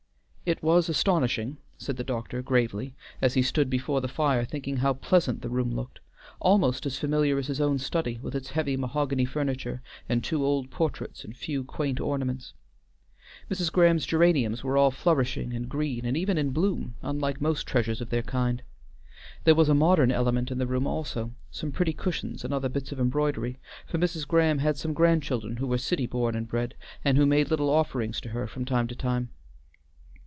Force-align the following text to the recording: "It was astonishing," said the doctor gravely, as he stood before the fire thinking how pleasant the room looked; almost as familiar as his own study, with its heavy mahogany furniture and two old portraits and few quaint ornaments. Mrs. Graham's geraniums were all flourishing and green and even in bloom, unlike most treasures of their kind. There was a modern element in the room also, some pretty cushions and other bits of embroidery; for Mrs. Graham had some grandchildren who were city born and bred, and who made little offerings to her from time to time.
"It 0.43 0.61
was 0.61 0.89
astonishing," 0.89 1.59
said 1.77 1.95
the 1.95 2.03
doctor 2.03 2.41
gravely, 2.41 2.93
as 3.21 3.35
he 3.35 3.41
stood 3.41 3.69
before 3.69 4.01
the 4.01 4.09
fire 4.09 4.43
thinking 4.43 4.77
how 4.77 4.91
pleasant 4.95 5.41
the 5.41 5.49
room 5.49 5.71
looked; 5.73 6.01
almost 6.41 6.85
as 6.85 6.97
familiar 6.99 7.37
as 7.37 7.47
his 7.47 7.61
own 7.61 7.77
study, 7.77 8.19
with 8.21 8.35
its 8.35 8.49
heavy 8.49 8.75
mahogany 8.75 9.23
furniture 9.23 9.81
and 10.09 10.25
two 10.25 10.43
old 10.43 10.69
portraits 10.69 11.23
and 11.23 11.37
few 11.37 11.63
quaint 11.63 12.01
ornaments. 12.01 12.53
Mrs. 13.49 13.71
Graham's 13.71 14.05
geraniums 14.05 14.61
were 14.61 14.75
all 14.75 14.91
flourishing 14.91 15.53
and 15.53 15.69
green 15.69 16.03
and 16.05 16.17
even 16.17 16.37
in 16.37 16.49
bloom, 16.49 16.95
unlike 17.01 17.39
most 17.39 17.65
treasures 17.65 18.01
of 18.01 18.09
their 18.09 18.23
kind. 18.23 18.61
There 19.45 19.55
was 19.55 19.69
a 19.69 19.75
modern 19.75 20.11
element 20.11 20.51
in 20.51 20.57
the 20.57 20.67
room 20.67 20.85
also, 20.85 21.33
some 21.49 21.71
pretty 21.71 21.93
cushions 21.93 22.43
and 22.43 22.53
other 22.53 22.67
bits 22.67 22.91
of 22.91 22.99
embroidery; 22.99 23.57
for 23.85 23.97
Mrs. 23.97 24.27
Graham 24.27 24.57
had 24.57 24.75
some 24.75 24.91
grandchildren 24.91 25.57
who 25.57 25.67
were 25.67 25.77
city 25.77 26.07
born 26.07 26.35
and 26.35 26.45
bred, 26.45 26.75
and 27.05 27.17
who 27.17 27.25
made 27.25 27.49
little 27.51 27.69
offerings 27.69 28.19
to 28.21 28.29
her 28.29 28.47
from 28.47 28.65
time 28.65 28.87
to 28.89 28.95
time. 28.97 29.29